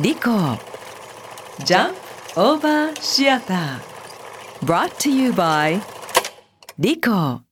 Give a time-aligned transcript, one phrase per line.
[0.00, 0.22] リコ
[1.64, 1.94] ジャン
[2.34, 5.80] オーバーシアター brought to you by
[6.80, 7.42] リコ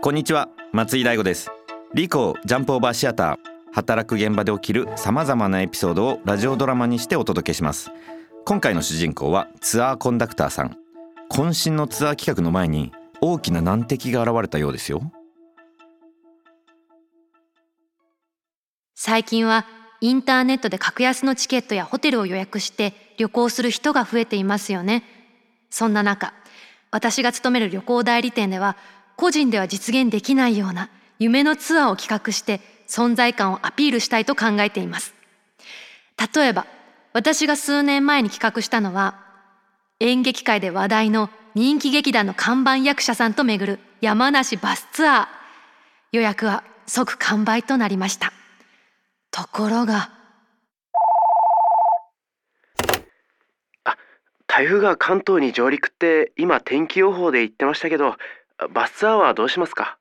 [0.00, 0.48] こんにちは。
[0.72, 1.52] 松井大吾です。
[1.94, 3.36] リコジャンプオーバーシアター
[3.72, 7.92] 働く現場で起きるさまざまなエピソードをラジオドラマにしてお届けします。
[8.44, 10.76] 今回の主人公はツアーコンダクターさん。
[11.30, 12.90] 渾身のツアー企画の前に
[13.20, 15.12] 大きな難敵が現れたようですよ。
[18.98, 19.64] 最近は
[20.00, 25.04] インターネットで格安のチケットやホテルを予約して旅行する人が増えていますよね。
[25.70, 26.32] そんな中、
[26.90, 28.76] 私が勤める旅行代理店では
[29.16, 35.14] 個人では実現できないような夢のツアーを企画して存在感をアピールしたいと考えています。
[36.34, 36.66] 例えば、
[37.12, 39.18] 私が数年前に企画したのは
[40.00, 45.26] 演劇界で話題の人気劇団の看板役者さんと巡る山梨バスツアー。
[46.12, 48.32] 予約は即完売となりました。
[49.36, 50.10] ところが。
[53.84, 53.98] あ
[54.46, 58.16] 台風が関東に上陸って今天気予報で言ってましたけど
[58.72, 59.98] バスツアーはどうしますか？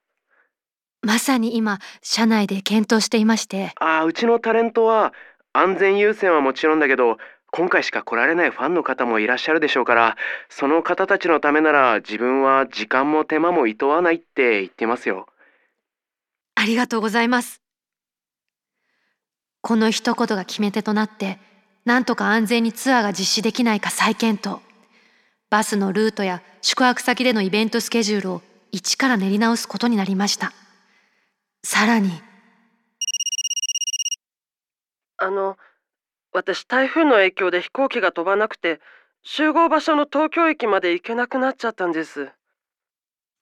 [1.02, 3.74] まさに今社内で検討していまして。
[3.82, 5.14] あうちのタレントは
[5.52, 7.18] 安全優先はもちろんだけど
[7.52, 10.16] 今回しか来られないファンの方もいらっしゃるでしょうから
[10.48, 15.28] その方たちのためなら自分は時間も手間もいとわないって言ってますよ。
[16.56, 17.62] ありがとうございます
[19.66, 21.40] この一言が決め手となって、
[21.86, 24.60] なんとか安全にツアーが実施できないか再検討。
[25.50, 30.54] バスのルートや宿泊先でのイベントスケジュールを一から練り直すことになりました。
[31.64, 32.12] さらに。
[35.18, 35.58] あの、
[36.32, 38.80] 私台風の影響で飛行機が飛ばなくて、
[39.24, 42.26] 集合場所の東京駅まで行けなくなっちゃったんです。
[42.26, 42.30] は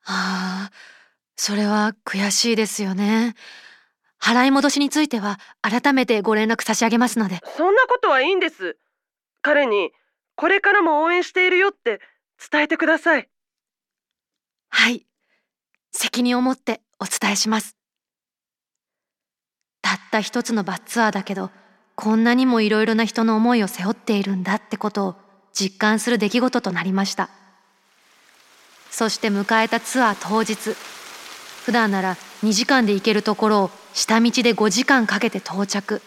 [0.06, 0.72] あ、
[1.36, 3.36] それは悔しいですよね。
[4.24, 7.42] 払い戻しについては改めてご連絡差し上げますので。
[7.58, 8.78] そんなことはいいんです。
[9.42, 9.92] 彼に
[10.36, 12.00] これからも応援しているよって
[12.50, 13.30] 伝えてください。
[14.70, 15.06] はい。
[15.92, 17.76] 責任を持ってお伝えします。
[19.82, 21.52] たった一つのバスツアーだけど
[21.96, 25.16] こんなにもいろいろな人の思いを背負っているんだってことを
[25.52, 27.30] 実感する出来事となりました。
[28.90, 30.78] そして迎えたツアー当日
[31.64, 36.02] 普段なら2時間で行けるところを下道で5時間かけて到着。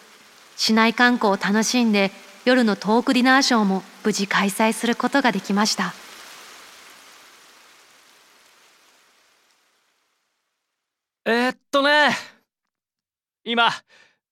[0.57, 2.11] 市内観光を楽しんで
[2.45, 5.95] 夜のトークディナーショーも無事開催することができました。
[11.25, 12.11] え、っとね。
[13.45, 13.71] 今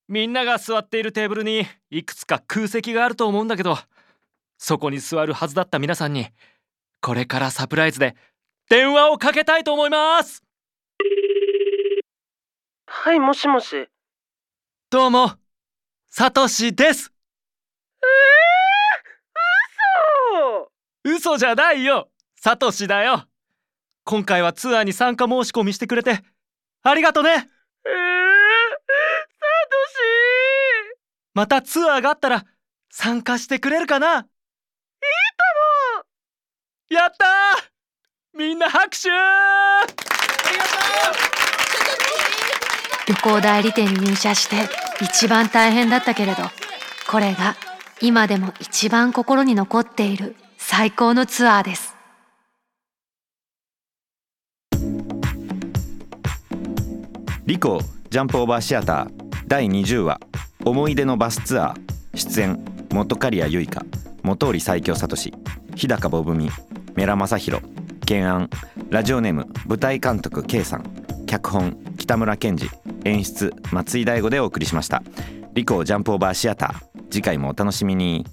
[0.09, 3.79] みんなが座っているテーブルにいくつか空席があると思うんだけど
[4.59, 6.27] そこに座るはずだった皆さんに
[7.01, 8.17] これからサプライズで
[8.69, 10.43] 電話をかけたいと思います。
[12.87, 13.88] はいもしもし。
[14.88, 15.32] どうも
[16.09, 17.12] サトシです。
[18.00, 21.16] えー、嘘！
[21.16, 22.10] 嘘じゃないよ。
[22.37, 23.27] サトシだよ。
[24.05, 26.22] 今回はツアーに参加申し込みしてくれて
[26.82, 27.31] ありがとね。
[27.31, 27.50] えー、サト
[29.91, 29.94] シ！
[31.34, 32.44] またツアーがあったら
[32.91, 34.19] 参加してくれるかな。
[34.19, 34.28] いいと
[36.91, 36.97] も！
[36.97, 37.26] やった
[38.32, 40.84] みんな拍手ありがとう
[43.06, 44.56] 旅行代理店に入社して
[45.03, 46.42] 一番大変だったけれど
[47.10, 47.56] これが
[48.00, 51.94] 今でも一番心に残っている最高のツアーです。
[57.47, 59.10] リコジャンプオーバーシアター
[59.47, 60.19] 第20話
[60.64, 61.94] 思い出のバスツアー。
[62.16, 63.87] 出演元刈谷結花
[64.22, 65.16] 元織最強聡
[65.75, 66.48] 日高ボブミ
[66.94, 67.62] メラ正宏
[68.00, 68.48] 懸案
[68.88, 70.84] ラジオネーム舞台監督 K さん
[71.26, 75.03] 脚本北村健二演出松井大吾でお送りしました。
[75.54, 77.03] リコジャンプオーバーシアター。
[77.10, 78.26] 次回もお楽しみに。